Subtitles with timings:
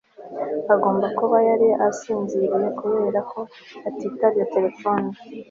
[0.73, 3.39] agomba kuba yari asinziriye kubera ko
[3.87, 5.09] atitabye telefoni